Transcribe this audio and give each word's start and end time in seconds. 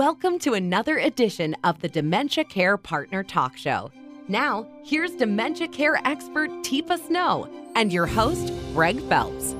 Welcome 0.00 0.38
to 0.38 0.54
another 0.54 0.96
edition 0.96 1.54
of 1.62 1.82
the 1.82 1.88
Dementia 1.90 2.44
Care 2.44 2.78
Partner 2.78 3.22
Talk 3.22 3.58
Show. 3.58 3.92
Now, 4.28 4.66
here's 4.82 5.10
dementia 5.10 5.68
care 5.68 6.00
expert 6.06 6.48
Teepa 6.62 7.06
Snow 7.06 7.46
and 7.76 7.92
your 7.92 8.06
host, 8.06 8.50
Greg 8.72 8.98
Phelps. 9.10 9.54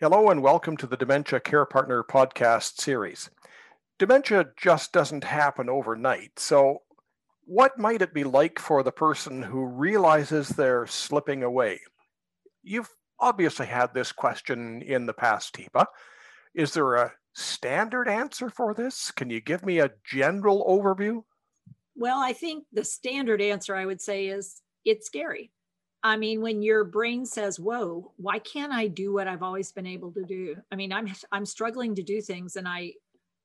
Hello, 0.00 0.30
and 0.30 0.42
welcome 0.42 0.78
to 0.78 0.86
the 0.86 0.96
Dementia 0.96 1.38
Care 1.38 1.66
Partner 1.66 2.02
podcast 2.02 2.80
series. 2.80 3.28
Dementia 3.98 4.46
just 4.56 4.90
doesn't 4.90 5.24
happen 5.24 5.68
overnight. 5.68 6.38
So, 6.38 6.78
what 7.44 7.78
might 7.78 8.00
it 8.00 8.14
be 8.14 8.24
like 8.24 8.58
for 8.58 8.82
the 8.82 8.90
person 8.90 9.42
who 9.42 9.66
realizes 9.66 10.48
they're 10.48 10.86
slipping 10.86 11.42
away? 11.42 11.80
You've 12.62 12.88
obviously 13.20 13.66
had 13.66 13.92
this 13.92 14.12
question 14.12 14.80
in 14.80 15.04
the 15.04 15.12
past, 15.12 15.54
Teepa. 15.54 15.84
Is 16.54 16.72
there 16.72 16.94
a 16.94 17.12
standard 17.34 18.08
answer 18.08 18.48
for 18.48 18.74
this? 18.74 19.10
Can 19.10 19.28
you 19.28 19.40
give 19.40 19.64
me 19.64 19.80
a 19.80 19.90
general 20.04 20.64
overview? 20.66 21.22
Well, 21.96 22.20
I 22.20 22.32
think 22.32 22.64
the 22.72 22.84
standard 22.84 23.40
answer 23.42 23.74
I 23.74 23.86
would 23.86 24.00
say 24.00 24.28
is 24.28 24.62
it's 24.84 25.06
scary. 25.06 25.50
I 26.02 26.16
mean, 26.16 26.42
when 26.42 26.62
your 26.62 26.84
brain 26.84 27.24
says, 27.24 27.58
"Whoa, 27.58 28.12
why 28.16 28.38
can't 28.38 28.72
I 28.72 28.88
do 28.88 29.12
what 29.12 29.26
I've 29.26 29.42
always 29.42 29.72
been 29.72 29.86
able 29.86 30.12
to 30.12 30.24
do?" 30.24 30.56
I 30.70 30.76
mean, 30.76 30.92
I'm 30.92 31.12
I'm 31.32 31.46
struggling 31.46 31.94
to 31.94 32.02
do 32.02 32.20
things, 32.20 32.56
and 32.56 32.68
I 32.68 32.94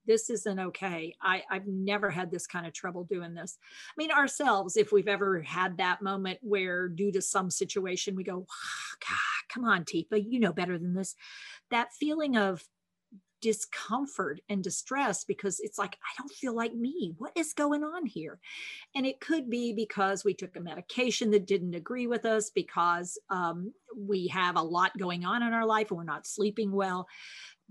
this 0.05 0.29
isn't 0.29 0.59
okay. 0.59 1.15
I 1.21 1.43
I've 1.49 1.67
never 1.67 2.09
had 2.09 2.31
this 2.31 2.47
kind 2.47 2.67
of 2.67 2.73
trouble 2.73 3.05
doing 3.05 3.33
this. 3.33 3.57
I 3.89 3.93
mean, 3.97 4.11
ourselves, 4.11 4.75
if 4.75 4.91
we've 4.91 5.07
ever 5.07 5.41
had 5.41 5.77
that 5.77 6.01
moment 6.01 6.39
where, 6.41 6.89
due 6.89 7.11
to 7.13 7.21
some 7.21 7.49
situation, 7.49 8.15
we 8.15 8.23
go, 8.23 8.45
oh, 8.49 8.95
"God, 9.07 9.53
come 9.53 9.63
on, 9.63 9.85
Teepa, 9.85 10.23
you 10.27 10.39
know 10.39 10.53
better 10.53 10.77
than 10.77 10.93
this." 10.95 11.15
That 11.71 11.93
feeling 11.93 12.35
of 12.35 12.67
discomfort 13.41 14.41
and 14.49 14.63
distress 14.63 15.23
because 15.23 15.59
it's 15.59 15.77
like, 15.77 15.97
I 16.03 16.09
don't 16.17 16.31
feel 16.31 16.55
like 16.55 16.73
me. 16.73 17.13
What 17.17 17.31
is 17.35 17.53
going 17.53 17.83
on 17.83 18.05
here? 18.05 18.39
And 18.95 19.05
it 19.05 19.19
could 19.19 19.49
be 19.49 19.73
because 19.73 20.23
we 20.23 20.33
took 20.33 20.55
a 20.55 20.61
medication 20.61 21.31
that 21.31 21.47
didn't 21.47 21.75
agree 21.75 22.07
with 22.07 22.25
us, 22.25 22.49
because 22.49 23.17
um, 23.29 23.73
we 23.97 24.27
have 24.27 24.55
a 24.55 24.61
lot 24.61 24.97
going 24.97 25.25
on 25.25 25.43
in 25.43 25.53
our 25.53 25.65
life 25.65 25.91
and 25.91 25.97
we're 25.97 26.03
not 26.03 26.27
sleeping 26.27 26.71
well. 26.71 27.07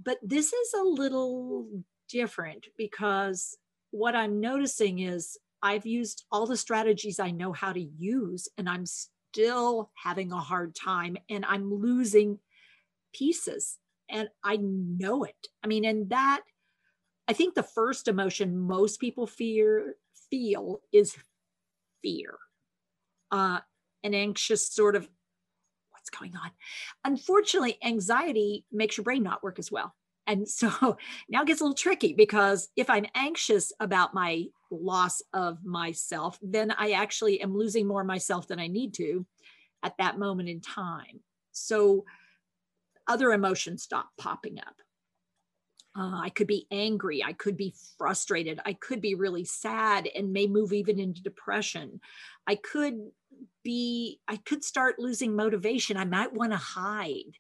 But 0.03 0.19
this 0.23 0.53
is 0.53 0.75
a 0.75 0.83
little 0.83 1.69
different 2.09 2.67
because 2.77 3.57
what 3.91 4.15
I'm 4.15 4.41
noticing 4.41 5.01
is 5.01 5.39
I've 5.63 5.87
used 5.87 6.25
all 6.31 6.47
the 6.47 6.57
strategies 6.57 7.19
I 7.19 7.31
know 7.33 7.53
how 7.53 7.73
to 7.73 7.81
use, 7.81 8.49
and 8.57 8.69
I'm 8.69 8.87
still 8.87 9.91
having 9.95 10.33
a 10.33 10.39
hard 10.39 10.75
time 10.75 11.17
and 11.29 11.45
I'm 11.45 11.73
losing 11.73 12.39
pieces 13.13 13.79
and 14.11 14.29
I 14.43 14.59
know 14.61 15.25
it. 15.25 15.49
I 15.63 15.67
mean, 15.67 15.85
and 15.85 16.11
that 16.11 16.43
I 17.29 17.35
think 17.35 17.55
the 17.55 17.63
first 17.63 18.09
emotion 18.09 18.59
most 18.59 19.01
people 19.01 19.27
fear 19.27 19.97
feel 20.31 20.81
is 20.93 21.17
fear. 22.03 22.39
Uh, 23.31 23.61
an 24.03 24.15
anxious 24.15 24.73
sort 24.73 24.97
of 24.97 25.09
what's 25.91 26.11
going 26.11 26.35
on. 26.37 26.51
Unfortunately, 27.05 27.79
anxiety 27.85 28.65
makes 28.73 28.97
your 28.97 29.05
brain 29.05 29.23
not 29.23 29.43
work 29.43 29.59
as 29.59 29.71
well. 29.71 29.95
And 30.27 30.49
so 30.49 30.97
now 31.29 31.43
it 31.43 31.47
gets 31.47 31.61
a 31.61 31.65
little 31.65 31.75
tricky 31.75 32.15
because 32.15 32.69
if 32.77 32.89
I'm 32.89 33.07
anxious 33.15 33.73
about 33.81 34.15
my 34.15 34.47
loss 34.71 35.23
of 35.33 35.65
myself, 35.65 36.39
then 36.43 36.71
I 36.71 36.93
actually 36.93 37.41
am 37.41 37.57
losing 37.57 37.87
more 37.87 38.05
myself 38.05 38.49
than 38.49 38.59
I 38.59 38.69
need 38.69 38.95
to 38.95 39.27
at 39.83 39.97
that 39.99 40.19
moment 40.19 40.49
in 40.49 40.61
time. 40.61 41.21
So 41.53 42.05
other 43.09 43.33
emotions 43.33 43.83
stop 43.83 44.09
popping 44.19 44.59
up. 44.61 44.75
Uh, 45.99 46.21
I 46.23 46.29
could 46.29 46.47
be 46.47 46.67
angry. 46.71 47.25
I 47.25 47.33
could 47.33 47.57
be 47.57 47.75
frustrated. 47.97 48.61
I 48.65 48.75
could 48.75 49.01
be 49.01 49.17
really 49.17 49.45
sad 49.45 50.09
and 50.15 50.33
may 50.33 50.47
move 50.47 50.73
even 50.73 51.01
into 51.01 51.23
depression. 51.23 52.01
I 52.47 52.55
could 52.55 52.95
be, 53.65 54.21
I 54.29 54.37
could 54.37 54.63
start 54.63 55.01
losing 55.01 55.35
motivation. 55.35 55.97
I 55.97 56.05
might 56.05 56.33
want 56.33 56.53
to 56.53 56.59
hide. 56.59 57.35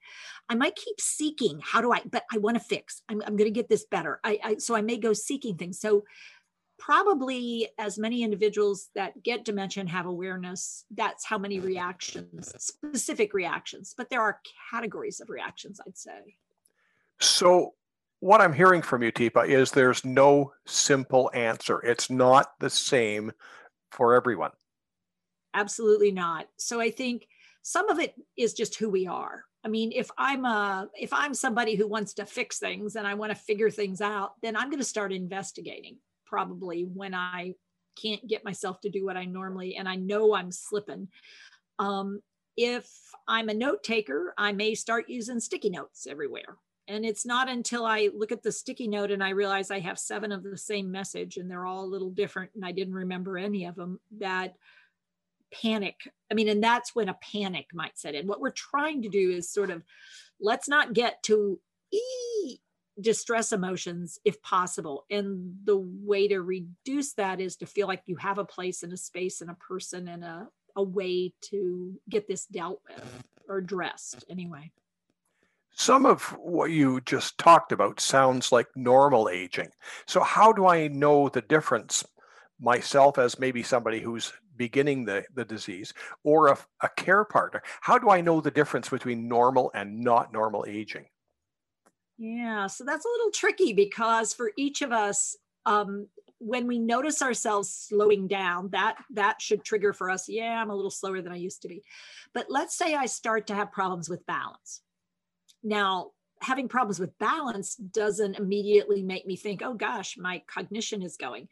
I 0.48 0.56
might 0.56 0.74
keep 0.74 1.00
seeking. 1.00 1.60
How 1.62 1.80
do 1.80 1.92
I, 1.92 2.00
but 2.10 2.24
I 2.32 2.38
want 2.38 2.56
to 2.56 2.64
fix. 2.64 3.02
I'm, 3.08 3.22
I'm 3.26 3.36
going 3.36 3.52
to 3.52 3.60
get 3.60 3.68
this 3.68 3.84
better. 3.84 4.18
I, 4.24 4.40
I, 4.42 4.56
so 4.56 4.74
I 4.74 4.80
may 4.80 4.96
go 4.96 5.12
seeking 5.12 5.56
things. 5.56 5.78
So 5.78 6.04
probably 6.78 7.68
as 7.78 7.98
many 7.98 8.22
individuals 8.22 8.88
that 8.94 9.22
get 9.22 9.44
dementia 9.44 9.80
and 9.80 9.90
have 9.90 10.06
awareness, 10.06 10.84
that's 10.90 11.24
how 11.24 11.38
many 11.38 11.60
reactions, 11.60 12.52
specific 12.58 13.34
reactions, 13.34 13.94
but 13.96 14.08
there 14.10 14.22
are 14.22 14.40
categories 14.70 15.20
of 15.20 15.28
reactions, 15.28 15.80
I'd 15.86 15.98
say. 15.98 16.36
So, 17.20 17.74
what 18.20 18.40
I'm 18.40 18.52
hearing 18.52 18.82
from 18.82 19.02
you, 19.02 19.12
Teepa, 19.12 19.48
is 19.48 19.70
there's 19.70 20.04
no 20.04 20.52
simple 20.66 21.30
answer. 21.34 21.80
It's 21.80 22.10
not 22.10 22.58
the 22.58 22.70
same 22.70 23.32
for 23.90 24.14
everyone. 24.14 24.50
Absolutely 25.54 26.12
not. 26.12 26.46
So, 26.56 26.80
I 26.80 26.90
think 26.90 27.26
some 27.62 27.90
of 27.90 27.98
it 27.98 28.14
is 28.36 28.54
just 28.54 28.76
who 28.76 28.88
we 28.88 29.06
are. 29.06 29.44
I 29.64 29.68
mean, 29.68 29.92
if 29.94 30.10
I'm 30.16 30.44
a 30.44 30.88
if 30.98 31.12
I'm 31.12 31.34
somebody 31.34 31.74
who 31.74 31.88
wants 31.88 32.14
to 32.14 32.24
fix 32.24 32.58
things 32.58 32.96
and 32.96 33.06
I 33.06 33.14
want 33.14 33.30
to 33.30 33.36
figure 33.36 33.70
things 33.70 34.00
out, 34.00 34.32
then 34.42 34.56
I'm 34.56 34.70
going 34.70 34.78
to 34.78 34.84
start 34.84 35.12
investigating 35.12 35.98
probably 36.28 36.82
when 36.82 37.14
I 37.14 37.54
can't 38.00 38.26
get 38.26 38.44
myself 38.44 38.80
to 38.80 38.90
do 38.90 39.04
what 39.04 39.16
I 39.16 39.24
normally 39.24 39.76
and 39.76 39.88
I 39.88 39.96
know 39.96 40.34
I'm 40.34 40.52
slipping. 40.52 41.08
Um, 41.78 42.20
if 42.56 42.88
I'm 43.26 43.48
a 43.48 43.54
note 43.54 43.82
taker, 43.82 44.34
I 44.36 44.52
may 44.52 44.74
start 44.74 45.08
using 45.08 45.40
sticky 45.40 45.70
notes 45.70 46.06
everywhere. 46.08 46.56
And 46.88 47.04
it's 47.04 47.26
not 47.26 47.48
until 47.48 47.84
I 47.84 48.08
look 48.14 48.32
at 48.32 48.42
the 48.42 48.50
sticky 48.50 48.88
note 48.88 49.10
and 49.10 49.22
I 49.22 49.30
realize 49.30 49.70
I 49.70 49.80
have 49.80 49.98
seven 49.98 50.32
of 50.32 50.42
the 50.42 50.56
same 50.56 50.90
message 50.90 51.36
and 51.36 51.50
they're 51.50 51.66
all 51.66 51.84
a 51.84 51.86
little 51.86 52.10
different 52.10 52.50
and 52.54 52.64
I 52.64 52.72
didn't 52.72 52.94
remember 52.94 53.36
any 53.36 53.66
of 53.66 53.76
them 53.76 54.00
that 54.18 54.54
panic. 55.52 55.96
I 56.30 56.34
mean, 56.34 56.48
and 56.48 56.62
that's 56.62 56.94
when 56.94 57.08
a 57.08 57.18
panic 57.32 57.66
might 57.74 57.98
set 57.98 58.14
in. 58.14 58.26
What 58.26 58.40
we're 58.40 58.50
trying 58.50 59.02
to 59.02 59.08
do 59.08 59.30
is 59.30 59.50
sort 59.50 59.70
of 59.70 59.82
let's 60.40 60.68
not 60.68 60.94
get 60.94 61.22
to 61.24 61.60
e 61.92 62.58
distress 63.00 63.52
emotions 63.52 64.18
if 64.24 64.40
possible. 64.42 65.04
And 65.10 65.54
the 65.64 65.78
way 65.78 66.28
to 66.28 66.40
reduce 66.40 67.14
that 67.14 67.40
is 67.40 67.56
to 67.56 67.66
feel 67.66 67.86
like 67.86 68.02
you 68.06 68.16
have 68.16 68.38
a 68.38 68.44
place 68.44 68.82
and 68.82 68.92
a 68.92 68.96
space 68.96 69.40
and 69.40 69.50
a 69.50 69.54
person 69.54 70.08
and 70.08 70.24
a, 70.24 70.48
a 70.76 70.82
way 70.82 71.32
to 71.50 71.94
get 72.08 72.28
this 72.28 72.46
dealt 72.46 72.80
with 72.88 73.24
or 73.48 73.58
addressed 73.58 74.24
anyway. 74.28 74.70
Some 75.74 76.06
of 76.06 76.22
what 76.40 76.70
you 76.70 77.00
just 77.02 77.38
talked 77.38 77.70
about 77.70 78.00
sounds 78.00 78.50
like 78.50 78.66
normal 78.74 79.28
aging. 79.28 79.70
So, 80.06 80.20
how 80.20 80.52
do 80.52 80.66
I 80.66 80.88
know 80.88 81.28
the 81.28 81.42
difference 81.42 82.04
myself 82.60 83.16
as 83.16 83.38
maybe 83.38 83.62
somebody 83.62 84.00
who's 84.00 84.32
beginning 84.56 85.04
the, 85.04 85.24
the 85.36 85.44
disease 85.44 85.94
or 86.24 86.48
a, 86.48 86.58
a 86.82 86.88
care 86.96 87.24
partner? 87.24 87.62
How 87.80 87.96
do 87.96 88.10
I 88.10 88.20
know 88.20 88.40
the 88.40 88.50
difference 88.50 88.88
between 88.88 89.28
normal 89.28 89.70
and 89.72 90.00
not 90.00 90.32
normal 90.32 90.64
aging? 90.66 91.06
Yeah, 92.18 92.66
so 92.66 92.84
that's 92.84 93.04
a 93.04 93.08
little 93.08 93.30
tricky 93.30 93.72
because 93.72 94.34
for 94.34 94.52
each 94.56 94.82
of 94.82 94.90
us, 94.90 95.36
um, 95.66 96.08
when 96.40 96.66
we 96.66 96.78
notice 96.78 97.22
ourselves 97.22 97.72
slowing 97.72 98.26
down, 98.26 98.70
that 98.70 98.96
that 99.10 99.40
should 99.40 99.64
trigger 99.64 99.92
for 99.92 100.10
us. 100.10 100.28
Yeah, 100.28 100.60
I'm 100.60 100.70
a 100.70 100.74
little 100.74 100.90
slower 100.90 101.22
than 101.22 101.32
I 101.32 101.36
used 101.36 101.62
to 101.62 101.68
be. 101.68 101.82
But 102.34 102.46
let's 102.48 102.76
say 102.76 102.94
I 102.94 103.06
start 103.06 103.46
to 103.48 103.54
have 103.54 103.72
problems 103.72 104.08
with 104.08 104.26
balance. 104.26 104.82
Now, 105.62 106.12
having 106.40 106.68
problems 106.68 107.00
with 107.00 107.16
balance 107.18 107.74
doesn't 107.74 108.38
immediately 108.38 109.02
make 109.02 109.26
me 109.26 109.36
think, 109.36 109.62
oh 109.64 109.74
gosh, 109.74 110.16
my 110.16 110.42
cognition 110.46 111.02
is 111.02 111.16
going. 111.16 111.48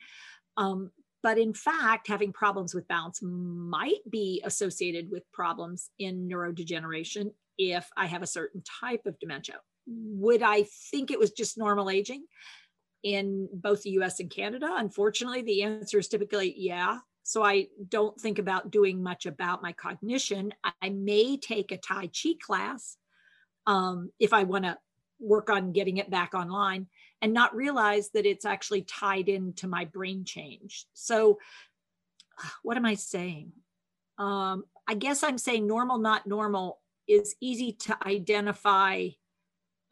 Um, 0.57 0.91
but 1.23 1.39
in 1.39 1.55
fact, 1.55 2.07
having 2.07 2.33
problems 2.33 2.75
with 2.75 2.87
balance 2.87 3.21
might 3.23 4.09
be 4.09 4.43
associated 4.45 5.11
with 5.11 5.31
problems 5.33 5.91
in 5.99 6.29
neurodegeneration 6.29 7.33
if 7.59 7.89
I 7.97 8.07
have 8.07 8.23
a 8.23 8.29
certain 8.29 8.63
type 8.81 9.07
of 9.07 9.19
dementia 9.19 9.57
would 9.87 10.43
I 10.43 10.67
think 10.91 11.11
it 11.11 11.19
was 11.19 11.33
just 11.33 11.59
normal 11.59 11.91
aging 11.91 12.25
in 13.03 13.49
both 13.53 13.83
the 13.83 13.91
US 13.91 14.21
and 14.21 14.31
Canada? 14.31 14.69
Unfortunately, 14.77 15.43
the 15.43 15.63
answer 15.63 15.99
is 15.99 16.09
typically 16.09 16.55
yeah. 16.57 16.99
So 17.23 17.43
I 17.43 17.67
don't 17.89 18.19
think 18.21 18.39
about 18.39 18.71
doing 18.71 19.03
much 19.03 19.27
about 19.27 19.63
my 19.63 19.73
cognition. 19.73 20.53
I 20.81 20.91
may 20.91 21.37
take 21.37 21.73
a 21.73 21.77
Tai 21.77 22.09
Chi 22.09 22.35
class 22.41 22.97
um, 23.67 24.11
if 24.21 24.33
I 24.33 24.45
want 24.45 24.65
to 24.65 24.79
work 25.19 25.51
on 25.51 25.73
getting 25.73 25.97
it 25.97 26.11
back 26.11 26.35
online 26.35 26.87
and 27.23 27.33
not 27.33 27.55
realize 27.55 28.11
that 28.11 28.27
it's 28.27 28.45
actually 28.45 28.83
tied 28.83 29.29
into 29.29 29.67
my 29.67 29.85
brain 29.87 30.25
change. 30.25 30.87
So, 30.95 31.39
what 32.63 32.77
am 32.77 32.85
I 32.85 32.95
saying? 32.95 33.53
Um, 34.19 34.65
I 34.87 34.95
guess 34.95 35.23
I'm 35.23 35.39
saying 35.39 35.67
normal, 35.67 35.99
not 35.99 36.27
normal 36.27 36.81
is 37.09 37.35
easy 37.41 37.73
to 37.73 37.97
identify 38.07 39.09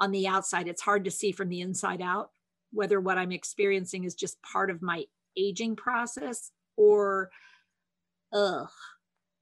on 0.05 0.11
the 0.11 0.29
outside. 0.29 0.69
It's 0.69 0.83
hard 0.83 1.05
to 1.05 1.11
see 1.11 1.33
from 1.33 1.49
the 1.49 1.63
inside 1.63 2.03
out 2.03 2.31
whether 2.73 3.01
what 3.01 3.17
I'm 3.17 3.33
experiencing 3.33 4.05
is 4.05 4.15
just 4.15 4.43
part 4.43 4.69
of 4.69 4.83
my 4.83 5.05
aging 5.37 5.77
process 5.77 6.51
or, 6.77 7.31
ugh, 8.33 8.69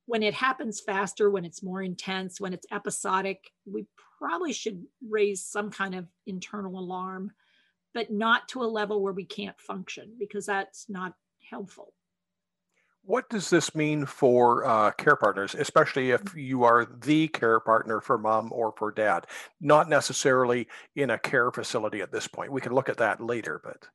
when 0.07 0.23
it 0.23 0.35
happens 0.35 0.81
faster, 0.81 1.31
when 1.31 1.45
it's 1.45 1.63
more 1.63 1.83
intense, 1.83 2.41
when 2.41 2.53
it's 2.53 2.67
episodic, 2.71 3.51
we 3.67 3.87
probably 4.19 4.53
should 4.53 4.85
raise 5.09 5.45
some 5.45 5.71
kind 5.71 5.97
of 5.97 6.07
internal 6.27 6.79
alarm, 6.79 7.33
but 7.93 8.13
not 8.13 8.49
to 8.49 8.63
a 8.63 8.65
level 8.65 9.03
where 9.03 9.13
we 9.13 9.25
can't 9.25 9.59
function 9.61 10.13
because 10.17 10.47
that's 10.47 10.87
not 10.89 11.15
helpful. 11.51 11.93
What 13.05 13.29
does 13.29 13.51
this 13.51 13.75
mean 13.75 14.07
for 14.07 14.65
uh, 14.65 14.93
care 14.93 15.17
partners, 15.17 15.57
especially 15.57 16.11
if 16.11 16.23
you 16.37 16.63
are 16.63 16.87
the 16.87 17.27
care 17.29 17.59
partner 17.59 18.01
for 18.01 18.17
mom 18.17 18.51
or 18.53 18.73
for 18.79 18.93
dad, 18.93 19.27
not 19.61 19.89
necessarily 19.89 20.69
in 20.95 21.11
a 21.11 21.19
care 21.19 21.51
facility 21.51 22.01
at 22.01 22.13
this 22.13 22.29
point? 22.29 22.53
We 22.53 22.61
can 22.61 22.73
look 22.73 22.89
at 22.89 22.99
that 22.99 23.21
later, 23.21 23.61
but. 23.63 23.89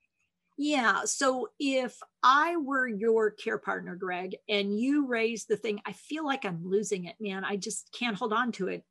Yeah. 0.58 1.02
So 1.06 1.50
if 1.60 1.96
I 2.22 2.58
were 2.58 2.88
your 2.88 3.32
care 3.32 3.60
partner, 3.60 3.96
Greg, 3.96 4.36
and 4.50 4.78
you 4.78 5.08
raise 5.08 5.46
the 5.46 5.56
thing, 5.56 5.80
I 5.86 5.94
feel 5.94 6.26
like 6.26 6.46
I'm 6.46 6.66
losing 6.66 7.06
it, 7.06 7.16
man. 7.20 7.46
I 7.46 7.56
just 7.56 7.96
can't 7.98 8.18
hold 8.18 8.34
on 8.34 8.52
to 8.54 8.68
it. 8.68 8.84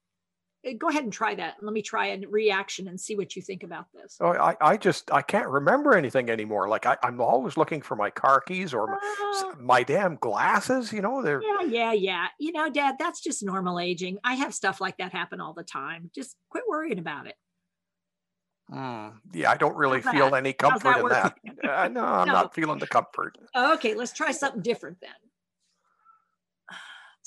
Uh, 0.67 0.73
go 0.79 0.89
ahead 0.89 1.05
and 1.05 1.13
try 1.13 1.35
that. 1.35 1.55
Let 1.61 1.73
me 1.73 1.83
try 1.83 2.09
a 2.09 2.21
reaction 2.29 2.89
and 2.89 3.01
see 3.01 3.17
what 3.17 3.37
you 3.37 3.43
think 3.43 3.63
about 3.63 3.87
this. 3.93 4.17
Oh, 4.21 4.33
I, 4.33 4.57
I 4.61 4.77
just 4.77 5.13
I 5.13 5.23
can't 5.23 5.49
remember 5.49 5.95
anything 5.95 6.31
anymore. 6.31 6.69
Like 6.69 6.87
I, 6.87 6.97
I'm 7.03 7.21
always 7.21 7.57
looking 7.57 7.83
for 7.83 7.97
my 7.97 8.11
car 8.11 8.41
keys 8.41 8.75
or 8.75 8.87
my, 8.87 9.43
uh, 9.45 9.53
my 9.59 9.83
damn 9.83 10.17
glasses. 10.17 10.93
You 10.93 11.03
know, 11.03 11.23
they're 11.23 11.43
yeah, 11.43 11.63
yeah, 11.63 11.93
yeah. 11.93 12.27
You 12.39 12.53
know, 12.53 12.71
Dad, 12.71 12.97
that's 12.99 13.21
just 13.21 13.43
normal 13.43 13.79
aging. 13.79 14.19
I 14.25 14.35
have 14.35 14.55
stuff 14.55 14.81
like 14.81 14.97
that 14.99 15.13
happen 15.13 15.41
all 15.41 15.55
the 15.55 15.65
time. 15.65 16.11
Just 16.15 16.37
quit 16.51 16.65
worrying 16.69 16.99
about 16.99 17.27
it. 17.27 17.35
Mm, 18.73 19.15
yeah, 19.33 19.51
I 19.51 19.57
don't 19.57 19.77
really 19.77 20.03
feel 20.03 20.35
any 20.35 20.53
comfort 20.53 20.83
that 21.09 21.35
in 21.45 21.57
that. 21.63 21.71
uh, 21.71 21.89
no, 21.89 22.05
I'm 22.05 22.27
no. 22.27 22.33
not 22.33 22.55
feeling 22.55 22.81
the 22.81 22.87
comfort. 22.89 23.39
Okay, 23.55 23.95
let's 23.95 24.13
try 24.13 24.33
something 24.33 24.63
different 24.63 24.99
then. 25.01 25.11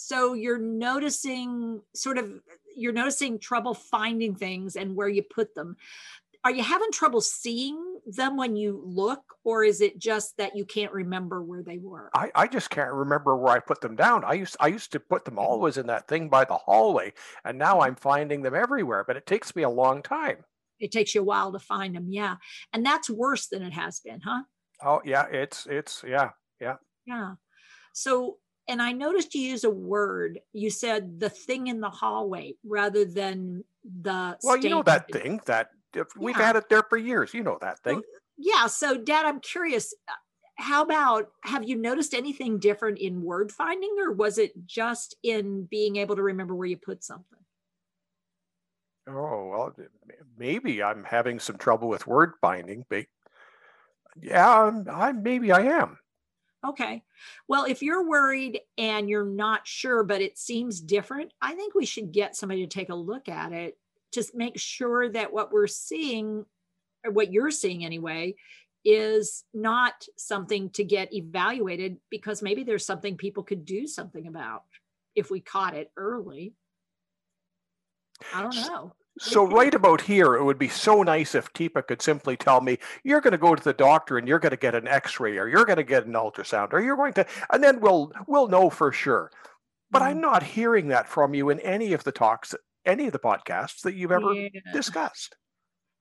So 0.01 0.33
you're 0.33 0.57
noticing 0.57 1.81
sort 1.93 2.17
of 2.17 2.31
you're 2.73 2.93
noticing 2.93 3.37
trouble 3.37 3.73
finding 3.73 4.33
things 4.33 4.77
and 4.77 4.95
where 4.95 5.09
you 5.09 5.21
put 5.23 5.53
them. 5.55 5.75
Are 6.45 6.51
you 6.51 6.63
having 6.63 6.89
trouble 6.93 7.19
seeing 7.19 7.99
them 8.05 8.37
when 8.37 8.55
you 8.55 8.81
look, 8.85 9.21
or 9.43 9.65
is 9.65 9.81
it 9.81 9.99
just 9.99 10.37
that 10.37 10.55
you 10.55 10.63
can't 10.63 10.93
remember 10.93 11.43
where 11.43 11.63
they 11.63 11.79
were? 11.79 12.09
I, 12.13 12.31
I 12.33 12.47
just 12.47 12.69
can't 12.69 12.93
remember 12.93 13.35
where 13.35 13.53
I 13.53 13.59
put 13.59 13.81
them 13.81 13.97
down. 13.97 14.23
I 14.23 14.33
used 14.35 14.55
I 14.61 14.67
used 14.67 14.93
to 14.93 15.01
put 15.01 15.25
them 15.25 15.33
mm-hmm. 15.33 15.43
always 15.43 15.75
in 15.75 15.87
that 15.87 16.07
thing 16.07 16.29
by 16.29 16.45
the 16.45 16.55
hallway, 16.55 17.11
and 17.43 17.57
now 17.57 17.73
mm-hmm. 17.73 17.87
I'm 17.87 17.95
finding 17.95 18.41
them 18.41 18.55
everywhere. 18.55 19.03
But 19.05 19.17
it 19.17 19.25
takes 19.25 19.53
me 19.53 19.63
a 19.63 19.69
long 19.69 20.01
time. 20.01 20.45
It 20.79 20.93
takes 20.93 21.13
you 21.13 21.19
a 21.19 21.25
while 21.25 21.51
to 21.51 21.59
find 21.59 21.93
them, 21.93 22.07
yeah, 22.09 22.37
and 22.71 22.85
that's 22.85 23.09
worse 23.09 23.47
than 23.47 23.63
it 23.63 23.73
has 23.73 23.99
been, 23.99 24.21
huh? 24.21 24.43
Oh 24.81 25.01
yeah, 25.03 25.25
it's 25.29 25.67
it's 25.69 26.05
yeah 26.07 26.29
yeah 26.61 26.77
yeah. 27.05 27.33
So 27.91 28.37
and 28.69 28.81
I 28.81 28.91
noticed 28.91 29.33
you 29.33 29.41
use 29.41 29.63
a 29.63 29.69
word. 29.69 30.39
You 30.53 30.69
said 30.69 31.19
the 31.19 31.29
thing 31.29 31.67
in 31.67 31.81
the 31.81 31.89
hallway 31.89 32.53
rather 32.63 33.03
than 33.03 33.63
the. 33.83 34.37
Well, 34.43 34.57
you 34.57 34.69
know 34.69 34.83
that 34.83 35.11
thing 35.11 35.41
that 35.47 35.71
we've 36.15 36.37
yeah. 36.37 36.45
had 36.45 36.55
it 36.55 36.69
there 36.69 36.83
for 36.83 36.97
years. 36.97 37.33
You 37.33 37.43
know 37.43 37.57
that 37.61 37.79
thing. 37.79 38.01
yeah. 38.37 38.67
So, 38.67 38.95
Dad, 38.95 39.25
I'm 39.25 39.39
curious. 39.39 39.93
Uh, 40.07 40.13
how 40.55 40.83
about 40.83 41.31
have 41.43 41.67
you 41.67 41.77
noticed 41.77 42.13
anything 42.13 42.59
different 42.59 42.99
in 42.99 43.23
word 43.23 43.51
finding, 43.51 43.95
or 43.99 44.11
was 44.11 44.37
it 44.37 44.53
just 44.67 45.15
in 45.23 45.63
being 45.63 45.95
able 45.95 46.15
to 46.15 46.23
remember 46.23 46.53
where 46.53 46.67
you 46.67 46.77
put 46.77 47.03
something? 47.03 47.39
Oh 49.07 49.47
well, 49.47 49.75
maybe 50.37 50.83
I'm 50.83 51.03
having 51.03 51.39
some 51.39 51.57
trouble 51.57 51.87
with 51.87 52.05
word 52.05 52.33
finding. 52.39 52.85
But 52.87 53.05
yeah, 54.21 54.83
I 54.91 55.11
maybe 55.11 55.51
I 55.51 55.61
am. 55.61 55.97
Okay. 56.67 57.03
Well, 57.47 57.65
if 57.65 57.81
you're 57.81 58.07
worried 58.07 58.59
and 58.77 59.09
you're 59.09 59.25
not 59.25 59.65
sure, 59.65 60.03
but 60.03 60.21
it 60.21 60.37
seems 60.37 60.81
different, 60.81 61.31
I 61.41 61.55
think 61.55 61.73
we 61.73 61.85
should 61.85 62.11
get 62.11 62.35
somebody 62.35 62.65
to 62.65 62.67
take 62.67 62.89
a 62.89 62.95
look 62.95 63.29
at 63.29 63.53
it 63.53 63.77
Just 64.11 64.35
make 64.35 64.57
sure 64.57 65.09
that 65.09 65.31
what 65.31 65.51
we're 65.51 65.67
seeing, 65.67 66.45
or 67.05 67.11
what 67.11 67.31
you're 67.31 67.51
seeing 67.51 67.85
anyway, 67.85 68.35
is 68.83 69.43
not 69.53 70.05
something 70.17 70.69
to 70.71 70.83
get 70.83 71.13
evaluated 71.13 71.97
because 72.09 72.41
maybe 72.41 72.63
there's 72.63 72.85
something 72.85 73.17
people 73.17 73.43
could 73.43 73.65
do 73.65 73.87
something 73.87 74.27
about 74.27 74.63
if 75.15 75.29
we 75.29 75.41
caught 75.41 75.75
it 75.75 75.91
early. 75.95 76.53
I 78.33 78.41
don't 78.41 78.55
know. 78.55 78.93
So 79.19 79.45
right 79.45 79.73
about 79.73 80.01
here, 80.01 80.35
it 80.35 80.43
would 80.43 80.57
be 80.57 80.69
so 80.69 81.03
nice 81.03 81.35
if 81.35 81.51
Teepa 81.53 81.85
could 81.87 82.01
simply 82.01 82.37
tell 82.37 82.61
me, 82.61 82.77
you're 83.03 83.21
going 83.21 83.33
to 83.33 83.37
go 83.37 83.53
to 83.53 83.63
the 83.63 83.73
doctor 83.73 84.17
and 84.17 84.27
you're 84.27 84.39
going 84.39 84.51
to 84.51 84.57
get 84.57 84.75
an 84.75 84.87
X-ray 84.87 85.37
or 85.37 85.47
you're 85.47 85.65
going 85.65 85.77
to 85.77 85.83
get 85.83 86.05
an 86.05 86.13
ultrasound 86.13 86.71
or 86.71 86.79
you're 86.79 86.95
going 86.95 87.13
to, 87.13 87.25
and 87.51 87.63
then 87.63 87.81
we'll 87.81 88.13
we'll 88.27 88.47
know 88.47 88.69
for 88.69 88.91
sure. 88.91 89.29
But 89.91 90.01
I'm 90.01 90.13
mm-hmm. 90.13 90.21
not 90.21 90.43
hearing 90.43 90.87
that 90.89 91.07
from 91.07 91.33
you 91.33 91.49
in 91.49 91.59
any 91.59 91.93
of 91.93 92.03
the 92.03 92.11
talks, 92.11 92.55
any 92.85 93.07
of 93.07 93.13
the 93.13 93.19
podcasts 93.19 93.81
that 93.81 93.95
you've 93.95 94.11
ever 94.11 94.33
yeah. 94.33 94.49
discussed. 94.73 95.35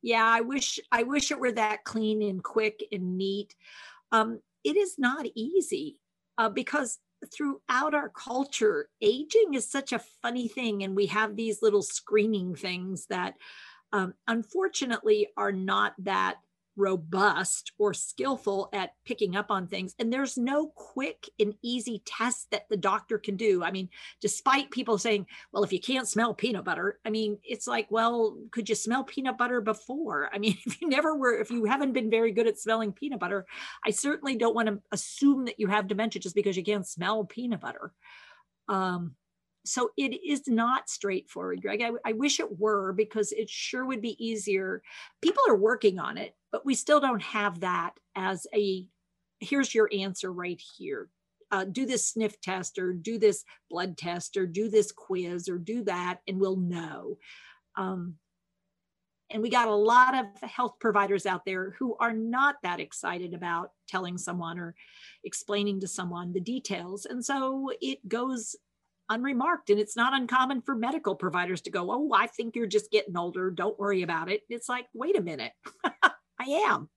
Yeah, 0.00 0.24
I 0.24 0.42
wish 0.42 0.78
I 0.92 1.02
wish 1.02 1.30
it 1.30 1.40
were 1.40 1.52
that 1.52 1.84
clean 1.84 2.22
and 2.22 2.42
quick 2.42 2.84
and 2.92 3.18
neat. 3.18 3.54
Um, 4.12 4.40
it 4.62 4.76
is 4.76 4.94
not 4.96 5.26
easy 5.34 5.98
uh, 6.36 6.48
because 6.50 6.98
throughout 7.32 7.94
our 7.94 8.08
culture, 8.08 8.88
aging 9.00 9.54
is 9.54 9.70
such 9.70 9.92
a 9.92 10.02
funny 10.22 10.48
thing. 10.48 10.82
And 10.82 10.94
we 10.94 11.06
have 11.06 11.36
these 11.36 11.62
little 11.62 11.82
screening 11.82 12.54
things 12.54 13.06
that 13.06 13.34
um, 13.92 14.14
unfortunately 14.26 15.28
are 15.36 15.52
not 15.52 15.94
that 15.98 16.36
robust 16.78 17.72
or 17.78 17.92
skillful 17.92 18.68
at 18.72 18.94
picking 19.04 19.36
up 19.36 19.50
on 19.50 19.66
things. 19.66 19.94
And 19.98 20.12
there's 20.12 20.38
no 20.38 20.68
quick 20.68 21.28
and 21.38 21.54
easy 21.62 22.02
test 22.06 22.50
that 22.52 22.68
the 22.70 22.76
doctor 22.76 23.18
can 23.18 23.36
do. 23.36 23.62
I 23.62 23.70
mean, 23.70 23.88
despite 24.20 24.70
people 24.70 24.96
saying, 24.96 25.26
well, 25.52 25.64
if 25.64 25.72
you 25.72 25.80
can't 25.80 26.08
smell 26.08 26.32
peanut 26.32 26.64
butter, 26.64 27.00
I 27.04 27.10
mean, 27.10 27.38
it's 27.44 27.66
like, 27.66 27.88
well, 27.90 28.38
could 28.52 28.68
you 28.68 28.74
smell 28.74 29.04
peanut 29.04 29.36
butter 29.36 29.60
before? 29.60 30.30
I 30.32 30.38
mean, 30.38 30.56
if 30.66 30.80
you 30.80 30.88
never 30.88 31.16
were, 31.16 31.38
if 31.38 31.50
you 31.50 31.64
haven't 31.64 31.92
been 31.92 32.10
very 32.10 32.32
good 32.32 32.46
at 32.46 32.58
smelling 32.58 32.92
peanut 32.92 33.20
butter, 33.20 33.44
I 33.84 33.90
certainly 33.90 34.36
don't 34.36 34.54
want 34.54 34.68
to 34.68 34.80
assume 34.92 35.46
that 35.46 35.58
you 35.58 35.66
have 35.66 35.88
dementia 35.88 36.22
just 36.22 36.34
because 36.36 36.56
you 36.56 36.64
can't 36.64 36.86
smell 36.86 37.24
peanut 37.24 37.60
butter. 37.60 37.92
Um, 38.68 39.16
so 39.68 39.90
it 39.96 40.18
is 40.26 40.48
not 40.48 40.88
straightforward, 40.88 41.62
Greg. 41.62 41.82
I, 41.82 41.90
I, 42.04 42.12
wish 42.12 42.40
it 42.40 42.58
were 42.58 42.92
because 42.92 43.32
it 43.32 43.48
sure 43.48 43.84
would 43.84 44.00
be 44.00 44.22
easier. 44.24 44.82
People 45.20 45.42
are 45.48 45.56
working 45.56 45.98
on 45.98 46.16
it, 46.18 46.34
but 46.50 46.64
we 46.64 46.74
still 46.74 47.00
don't 47.00 47.22
have 47.22 47.60
that 47.60 47.92
as 48.16 48.46
a 48.54 48.86
here's 49.40 49.74
your 49.74 49.88
answer 49.92 50.32
right 50.32 50.60
here. 50.76 51.08
Uh, 51.50 51.64
do 51.64 51.86
this 51.86 52.04
sniff 52.04 52.40
test 52.40 52.78
or 52.78 52.92
do 52.92 53.18
this 53.18 53.44
blood 53.70 53.96
test 53.96 54.36
or 54.36 54.46
do 54.46 54.68
this 54.68 54.92
quiz 54.92 55.48
or 55.48 55.58
do 55.58 55.82
that, 55.84 56.20
and 56.26 56.38
we'll 56.38 56.56
know. 56.56 57.16
Um, 57.76 58.16
and 59.30 59.42
we 59.42 59.50
got 59.50 59.68
a 59.68 59.74
lot 59.74 60.14
of 60.14 60.48
health 60.48 60.76
providers 60.80 61.26
out 61.26 61.44
there 61.44 61.74
who 61.78 61.96
are 62.00 62.14
not 62.14 62.56
that 62.62 62.80
excited 62.80 63.34
about 63.34 63.72
telling 63.86 64.16
someone 64.16 64.58
or 64.58 64.74
explaining 65.24 65.80
to 65.80 65.88
someone 65.88 66.32
the 66.32 66.40
details. 66.40 67.04
And 67.04 67.22
so 67.24 67.70
it 67.80 68.06
goes 68.08 68.56
unremarked. 69.08 69.70
And 69.70 69.80
it's 69.80 69.96
not 69.96 70.14
uncommon 70.14 70.62
for 70.62 70.74
medical 70.74 71.14
providers 71.14 71.60
to 71.62 71.70
go, 71.70 71.90
Oh, 71.90 72.10
I 72.14 72.26
think 72.26 72.56
you're 72.56 72.66
just 72.66 72.90
getting 72.90 73.16
older. 73.16 73.50
Don't 73.50 73.78
worry 73.78 74.02
about 74.02 74.30
it. 74.30 74.42
It's 74.48 74.68
like, 74.68 74.86
wait 74.94 75.18
a 75.18 75.22
minute. 75.22 75.52
I 75.84 76.44
am. 76.44 76.88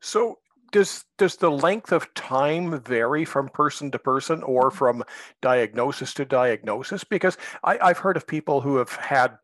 So 0.00 0.38
does 0.72 1.04
does 1.18 1.36
the 1.36 1.50
length 1.50 1.92
of 1.92 2.12
time 2.14 2.80
vary 2.80 3.24
from 3.24 3.48
person 3.48 3.90
to 3.90 3.98
person 3.98 4.42
or 4.42 4.68
mm-hmm. 4.68 4.78
from 4.78 5.04
diagnosis 5.42 6.14
to 6.14 6.24
diagnosis? 6.24 7.04
Because 7.04 7.36
I, 7.64 7.78
I've 7.78 7.98
heard 7.98 8.16
of 8.16 8.26
people 8.26 8.60
who 8.60 8.76
have 8.76 8.92
had 8.92 9.38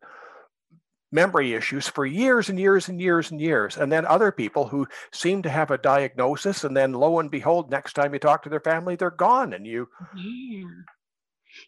memory 1.11 1.53
issues 1.53 1.87
for 1.87 2.05
years 2.05 2.49
and 2.49 2.59
years 2.59 2.89
and 2.89 2.99
years 2.99 3.31
and 3.31 3.39
years. 3.39 3.77
And 3.77 3.91
then 3.91 4.05
other 4.05 4.31
people 4.31 4.67
who 4.67 4.87
seem 5.11 5.41
to 5.43 5.49
have 5.49 5.71
a 5.71 5.77
diagnosis, 5.77 6.63
and 6.63 6.75
then 6.75 6.93
lo 6.93 7.19
and 7.19 7.31
behold, 7.31 7.71
next 7.71 7.93
time 7.93 8.13
you 8.13 8.19
talk 8.19 8.43
to 8.43 8.49
their 8.49 8.59
family, 8.59 8.95
they're 8.95 9.09
gone. 9.09 9.53
And 9.53 9.65
you, 9.65 9.87
yeah. 10.15 10.65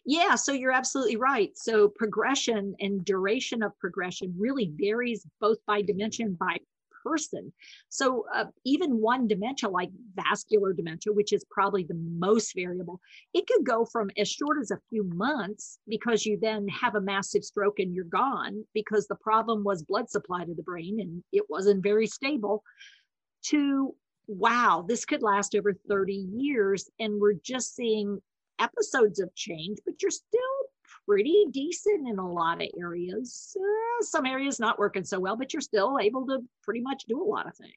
Yeah, 0.04 0.34
so 0.34 0.52
you're 0.52 0.72
absolutely 0.72 1.16
right. 1.16 1.50
So 1.56 1.88
progression 1.88 2.74
and 2.80 3.04
duration 3.04 3.62
of 3.62 3.78
progression 3.78 4.34
really 4.38 4.72
varies 4.74 5.26
both 5.40 5.58
by 5.66 5.82
dementia 5.82 6.26
by 6.28 6.58
person. 7.02 7.52
So 7.88 8.26
uh, 8.34 8.46
even 8.64 9.00
one 9.00 9.26
dementia 9.26 9.68
like 9.68 9.90
vascular 10.14 10.72
dementia, 10.72 11.12
which 11.12 11.32
is 11.32 11.44
probably 11.50 11.84
the 11.84 11.94
most 11.94 12.52
variable, 12.54 13.00
it 13.34 13.46
could 13.46 13.64
go 13.64 13.84
from 13.84 14.10
as 14.18 14.28
short 14.28 14.58
as 14.60 14.70
a 14.70 14.80
few 14.90 15.04
months 15.04 15.78
because 15.88 16.26
you 16.26 16.38
then 16.40 16.68
have 16.68 16.94
a 16.94 17.00
massive 17.00 17.44
stroke 17.44 17.78
and 17.78 17.94
you're 17.94 18.04
gone 18.04 18.64
because 18.74 19.06
the 19.06 19.16
problem 19.16 19.64
was 19.64 19.82
blood 19.82 20.10
supply 20.10 20.44
to 20.44 20.54
the 20.54 20.62
brain 20.62 21.00
and 21.00 21.22
it 21.32 21.44
wasn't 21.48 21.82
very 21.82 22.06
stable 22.06 22.62
to 23.42 23.94
wow, 24.30 24.84
this 24.86 25.04
could 25.04 25.22
last 25.22 25.56
over 25.56 25.74
30 25.88 26.12
years. 26.12 26.88
And 27.00 27.20
we're 27.20 27.34
just 27.42 27.74
seeing 27.74 28.20
episodes 28.60 29.20
of 29.20 29.34
change, 29.34 29.78
but 29.84 30.00
you're 30.02 30.10
still 30.10 30.40
pretty 31.06 31.46
decent 31.50 32.08
in 32.08 32.18
a 32.18 32.32
lot 32.32 32.62
of 32.62 32.68
areas. 32.78 33.56
Uh, 33.58 34.04
some 34.04 34.26
areas 34.26 34.60
not 34.60 34.78
working 34.78 35.04
so 35.04 35.18
well, 35.18 35.36
but 35.36 35.52
you're 35.52 35.60
still 35.60 35.98
able 36.00 36.26
to 36.26 36.38
pretty 36.62 36.80
much 36.80 37.04
do 37.06 37.20
a 37.20 37.24
lot 37.24 37.46
of 37.46 37.56
things. 37.56 37.74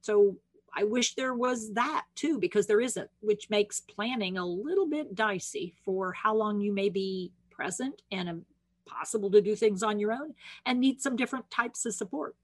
So 0.00 0.36
I 0.74 0.84
wish 0.84 1.14
there 1.14 1.34
was 1.34 1.72
that 1.74 2.04
too, 2.14 2.38
because 2.38 2.66
there 2.66 2.80
isn't, 2.80 3.10
which 3.20 3.50
makes 3.50 3.80
planning 3.80 4.38
a 4.38 4.46
little 4.46 4.86
bit 4.86 5.14
dicey 5.14 5.74
for 5.84 6.12
how 6.12 6.34
long 6.34 6.60
you 6.60 6.72
may 6.72 6.88
be 6.88 7.32
present 7.50 8.02
and 8.12 8.44
possible 8.86 9.30
to 9.30 9.40
do 9.40 9.56
things 9.56 9.82
on 9.82 9.98
your 9.98 10.12
own 10.12 10.34
and 10.64 10.78
need 10.78 11.00
some 11.00 11.16
different 11.16 11.50
types 11.50 11.84
of 11.86 11.94
support. 11.94 12.36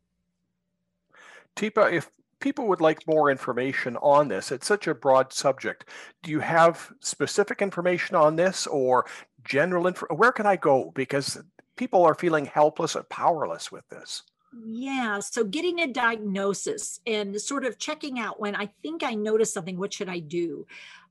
Teepa, 1.56 1.92
if 1.92 2.10
people 2.42 2.66
would 2.66 2.82
like 2.82 3.06
more 3.06 3.30
information 3.30 3.96
on 3.98 4.28
this, 4.28 4.52
it's 4.52 4.66
such 4.66 4.86
a 4.86 4.94
broad 4.94 5.32
subject. 5.32 5.88
Do 6.22 6.30
you 6.30 6.40
have 6.40 6.92
specific 7.00 7.62
information 7.62 8.16
on 8.16 8.36
this 8.36 8.66
or 8.66 9.06
general 9.44 9.86
info? 9.86 10.06
Where 10.14 10.32
can 10.32 10.44
I 10.44 10.56
go? 10.56 10.92
Because 10.94 11.40
people 11.76 12.04
are 12.04 12.14
feeling 12.14 12.44
helpless 12.44 12.96
and 12.96 13.08
powerless 13.08 13.72
with 13.72 13.88
this. 13.88 14.24
Yeah. 14.66 15.20
So 15.20 15.44
getting 15.44 15.80
a 15.80 15.86
diagnosis 15.86 17.00
and 17.06 17.40
sort 17.40 17.64
of 17.64 17.78
checking 17.78 18.18
out 18.18 18.38
when 18.38 18.54
I 18.54 18.66
think 18.82 19.02
I 19.02 19.14
noticed 19.14 19.54
something, 19.54 19.78
what 19.78 19.94
should 19.94 20.10
I 20.10 20.18
do? 20.18 20.66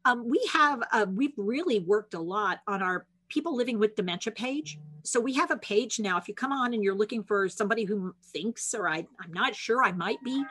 Um, 0.06 0.30
we 0.30 0.48
have, 0.54 0.84
uh, 0.92 1.06
we've 1.10 1.34
really 1.38 1.80
worked 1.80 2.14
a 2.14 2.20
lot 2.20 2.60
on 2.68 2.84
our 2.84 3.08
people 3.30 3.56
living 3.56 3.80
with 3.80 3.96
dementia 3.96 4.34
page. 4.34 4.78
So 5.04 5.20
we 5.20 5.34
have 5.34 5.50
a 5.50 5.58
page 5.58 6.00
now. 6.00 6.18
If 6.18 6.28
you 6.28 6.36
come 6.36 6.52
on 6.52 6.74
and 6.74 6.84
you're 6.84 6.94
looking 6.94 7.24
for 7.24 7.48
somebody 7.48 7.86
who 7.86 8.14
thinks, 8.34 8.76
or 8.76 8.90
I, 8.90 9.08
I'm 9.20 9.32
not 9.32 9.56
sure, 9.56 9.82
I 9.82 9.94
might 9.94 10.22
be, 10.24 10.44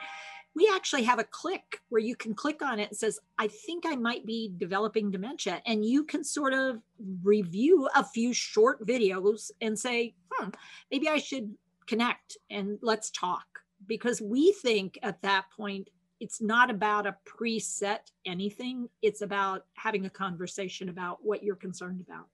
we 0.55 0.69
actually 0.73 1.03
have 1.03 1.19
a 1.19 1.23
click 1.23 1.79
where 1.89 2.01
you 2.01 2.15
can 2.15 2.33
click 2.33 2.61
on 2.61 2.79
it 2.79 2.89
and 2.89 2.97
says, 2.97 3.19
I 3.37 3.47
think 3.47 3.85
I 3.85 3.95
might 3.95 4.25
be 4.25 4.51
developing 4.57 5.09
dementia. 5.09 5.61
And 5.65 5.85
you 5.85 6.03
can 6.03 6.23
sort 6.23 6.53
of 6.53 6.81
review 7.23 7.87
a 7.95 8.03
few 8.03 8.33
short 8.33 8.85
videos 8.85 9.51
and 9.61 9.79
say, 9.79 10.13
hmm, 10.29 10.49
maybe 10.91 11.07
I 11.07 11.19
should 11.19 11.55
connect 11.87 12.37
and 12.49 12.77
let's 12.81 13.09
talk. 13.11 13.45
Because 13.87 14.21
we 14.21 14.51
think 14.51 14.99
at 15.01 15.21
that 15.21 15.45
point 15.55 15.89
it's 16.19 16.41
not 16.41 16.69
about 16.69 17.07
a 17.07 17.15
preset 17.25 17.99
anything. 18.25 18.89
It's 19.01 19.21
about 19.21 19.65
having 19.73 20.05
a 20.05 20.09
conversation 20.09 20.89
about 20.89 21.19
what 21.23 21.43
you're 21.43 21.55
concerned 21.55 22.01
about. 22.01 22.27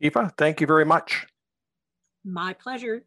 Eva 0.00 0.32
thank 0.36 0.60
you 0.60 0.66
very 0.66 0.84
much. 0.84 1.26
My 2.24 2.52
pleasure. 2.52 3.04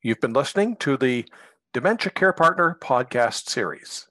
You've 0.00 0.20
been 0.20 0.32
listening 0.32 0.76
to 0.76 0.96
the 0.96 1.26
dementia 1.76 2.10
care 2.10 2.32
partner 2.32 2.74
podcast 2.80 3.50
series 3.50 4.08